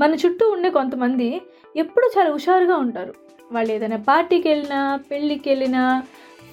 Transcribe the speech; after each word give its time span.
మన 0.00 0.14
చుట్టూ 0.14 0.50
ఉండే 0.50 0.70
కొంతమంది 0.70 1.42
ఎప్పుడు 1.76 2.10
చాలా 2.18 2.30
హుషారుగా 2.30 2.76
ఉంటారు. 2.76 3.14
వాళ్ళు 3.52 3.72
ఏదైనా 3.72 3.96
పార్టీకి 3.96 4.48
వెళ్ళినా 4.48 5.00
పెళ్ళికి 5.10 5.48
వెళ్ళినా 5.50 6.02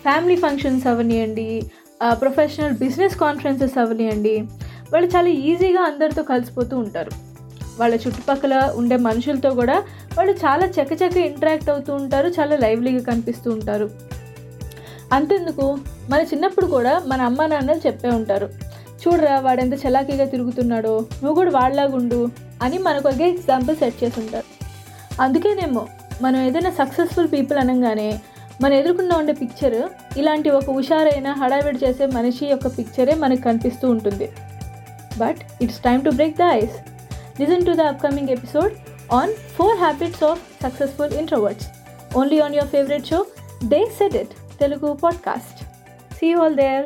ఫ్యామిలీ 0.01 0.35
ఫంక్షన్స్ 0.35 0.87
అవనియండి 0.87 1.71
ప్రొఫెషనల్ 2.11 2.73
బిజినెస్ 2.73 3.15
కాన్ఫరెన్సెస్ 3.15 3.77
అవనియండి 3.77 4.39
వాళ్ళు 4.93 5.07
చాలా 5.15 5.27
ఈజీగా 5.27 5.81
అందరితో 5.81 6.23
కలిసిపోతూ 6.23 6.77
ఉంటారు. 6.77 7.11
వాళ్ళ 7.79 7.95
చుట్టుపక్కల 7.95 8.71
ఉండే 8.75 8.97
మనుషులతో 8.97 9.49
కూడా 9.53 9.83
వాళ్ళు 10.17 10.33
చాలా 10.33 10.65
చకచక 10.65 11.17
ఇంటరాక్ట్ 11.17 11.69
అవుతూ 11.69 11.93
ఉంటారు 11.93 12.27
చాలా 12.27 12.55
లైవ్లీగా 12.57 13.03
కనిపిస్తూ 13.03 13.51
ఉంటారు. 13.51 13.89
అంతెందుకు 15.13 15.77
మన 16.09 16.21
చిన్నప్పుడు 16.21 16.65
కూడా 16.65 16.93
మన 17.07 17.21
అమ్మ 17.21 17.45
నాన్నలు 17.45 17.87
చెప్పే 17.87 18.09
ఉంటారు. 18.09 18.49
చూడరా 19.03 19.39
వాడెంత 19.39 19.73
చలాకీగా 19.85 20.25
తిరుగుతున్నాడో 20.25 20.93
నువ్వు 20.99 21.35
కూడా 21.35 21.51
వాళ్ళలాగా 21.51 21.95
ఉండు 21.97 22.21
అని 22.65 22.77
మనకు 22.77 23.07
ఒక 23.09 23.21
ఎగ్జాంపుల్ 23.21 23.75
సెట్ 23.77 24.03
చేసి 24.03 24.19
ఉంటారు. 24.19 24.47
అందుకేనేమో 25.21 25.83
మనం 26.21 26.39
ఏదైనా 26.41 26.71
సక్సెస్ఫుల్ 26.71 27.29
పీపుల్ 27.33 27.57
అనగానే 27.57 28.09
మన 28.61 28.73
ఎదుర్కొన్న 28.73 29.13
ఉండే 29.13 29.33
పిక్చర్ 29.33 29.77
ఇలాంటి 30.17 30.49
ఒక 30.49 30.69
హుషారైన 30.71 31.29
హడావిడి 31.31 31.79
చేసే 31.85 32.05
మనిషి 32.05 32.45
యొక్క 32.45 32.67
పిక్చరే 32.77 33.15
మనకు 33.15 33.41
కనిపిస్తూ 33.41 33.85
ఉంటుంది. 33.89 34.27
But 35.17 35.41
it's 35.61 35.79
time 35.79 36.01
to 36.05 36.09
break 36.09 36.37
the 36.37 36.41
ice 36.41 36.75
listen 37.39 37.65
to 37.65 37.71
the 37.71 37.81
upcoming 37.81 38.29
episode 38.29 38.73
on 39.13 39.33
four 39.55 39.77
habits 39.77 40.23
of 40.23 40.41
successful 40.63 41.13
introverts 41.13 41.67
only 42.17 42.39
on 42.39 42.55
your 42.55 42.69
favourite 42.69 43.07
show 43.07 43.25
they 43.63 43.85
set 43.97 44.15
it 44.15 44.35
Telugu 44.59 44.93
podcast 44.93 45.59
see 46.17 46.33
all 46.33 46.55
there 46.55 46.85